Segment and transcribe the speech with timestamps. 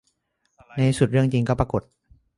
[0.77, 1.81] ในที่สุดเรื่องจริงก็ปรากฏ